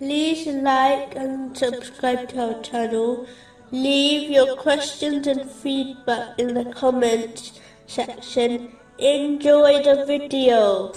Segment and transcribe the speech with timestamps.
[0.00, 3.26] like and subscribe to our channel.
[3.70, 8.72] Leave your questions and feedback in the comments section.
[8.98, 10.92] Enjoy the video.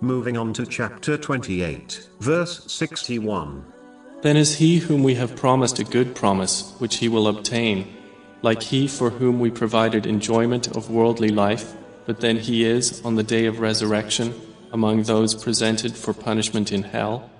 [0.00, 3.64] Moving on to chapter 28, verse 61.
[4.22, 7.96] Then is he whom we have promised a good promise, which he will obtain,
[8.42, 11.74] like he for whom we provided enjoyment of worldly life,
[12.06, 14.34] but then he is, on the day of resurrection,
[14.72, 17.30] among those presented for punishment in hell?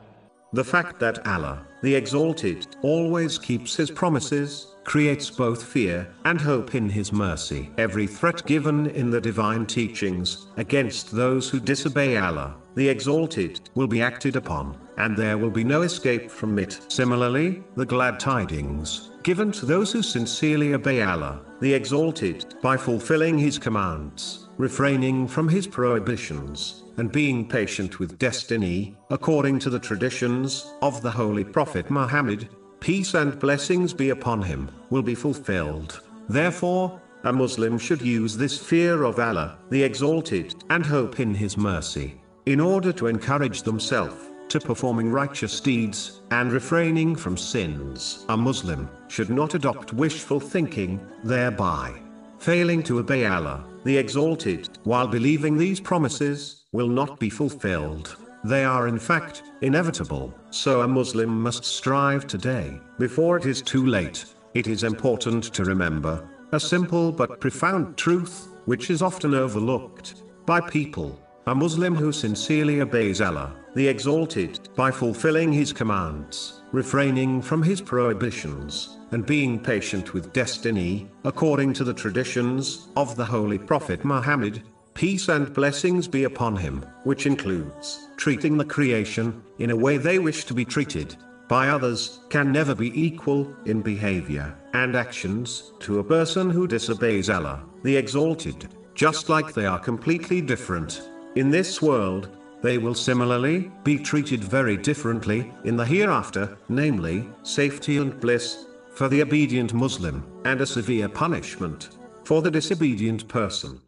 [0.53, 6.75] The fact that Allah, the Exalted, always keeps His promises, creates both fear and hope
[6.75, 7.71] in His mercy.
[7.79, 13.87] Every threat given in the divine teachings against those who disobey Allah, the Exalted, will
[13.87, 16.81] be acted upon, and there will be no escape from it.
[16.89, 23.39] Similarly, the glad tidings given to those who sincerely obey Allah, the Exalted, by fulfilling
[23.39, 30.75] His commands, refraining from His prohibitions, and being patient with destiny, according to the traditions
[30.83, 32.47] of the Holy Prophet Muhammad,
[32.79, 36.03] peace and blessings be upon him, will be fulfilled.
[36.29, 41.57] Therefore, a Muslim should use this fear of Allah, the Exalted, and hope in His
[41.57, 48.27] mercy, in order to encourage themselves to performing righteous deeds and refraining from sins.
[48.29, 51.99] A Muslim should not adopt wishful thinking, thereby
[52.41, 58.17] failing to obey Allah, the Exalted, while believing these promises will not be fulfilled.
[58.45, 63.85] They are in fact inevitable, so a Muslim must strive today, before it is too
[63.85, 64.25] late.
[64.55, 70.61] It is important to remember a simple but profound truth, which is often overlooked by
[70.61, 71.21] people.
[71.51, 77.81] A Muslim who sincerely obeys Allah, the Exalted, by fulfilling His commands, refraining from His
[77.81, 84.63] prohibitions, and being patient with destiny, according to the traditions of the Holy Prophet Muhammad,
[84.95, 90.21] peace and blessings be upon him, which includes treating the creation in a way they
[90.21, 91.17] wish to be treated
[91.49, 97.29] by others, can never be equal in behavior and actions to a person who disobeys
[97.29, 101.11] Allah, the Exalted, just like they are completely different.
[101.37, 102.29] In this world,
[102.61, 109.09] they will similarly be treated very differently in the hereafter, namely, safety and bliss for
[109.09, 111.91] the obedient Muslim, and a severe punishment
[112.25, 113.81] for the disobedient person.